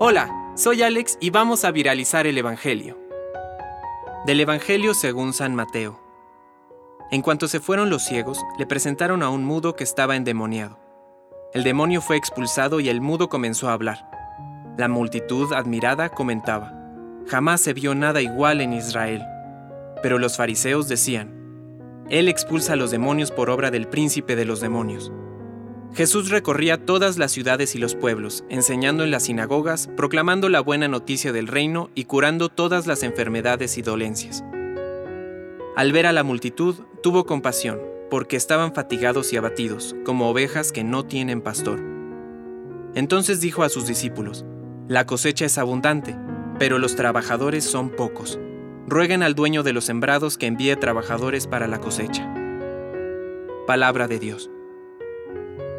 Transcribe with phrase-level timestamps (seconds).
[0.00, 2.98] Hola, soy Alex y vamos a viralizar el Evangelio.
[4.26, 5.98] Del Evangelio según San Mateo.
[7.10, 10.78] En cuanto se fueron los ciegos, le presentaron a un mudo que estaba endemoniado.
[11.52, 14.10] El demonio fue expulsado y el mudo comenzó a hablar.
[14.76, 16.74] La multitud, admirada, comentaba,
[17.28, 19.22] Jamás se vio nada igual en Israel.
[20.02, 24.60] Pero los fariseos decían, Él expulsa a los demonios por obra del príncipe de los
[24.60, 25.12] demonios.
[25.94, 30.88] Jesús recorría todas las ciudades y los pueblos, enseñando en las sinagogas, proclamando la buena
[30.88, 34.42] noticia del reino y curando todas las enfermedades y dolencias.
[35.76, 37.80] Al ver a la multitud, tuvo compasión,
[38.10, 41.80] porque estaban fatigados y abatidos, como ovejas que no tienen pastor.
[42.96, 44.44] Entonces dijo a sus discípulos,
[44.88, 46.16] La cosecha es abundante,
[46.58, 48.40] pero los trabajadores son pocos.
[48.88, 52.34] Rueguen al dueño de los sembrados que envíe trabajadores para la cosecha.
[53.68, 54.50] Palabra de Dios.